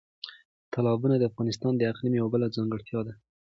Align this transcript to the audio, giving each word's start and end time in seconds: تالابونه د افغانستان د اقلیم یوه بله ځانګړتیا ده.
تالابونه 0.73 1.15
د 1.17 1.23
افغانستان 1.31 1.73
د 1.77 1.81
اقلیم 1.91 2.13
یوه 2.19 2.29
بله 2.33 2.47
ځانګړتیا 2.55 2.99
ده. 3.07 3.13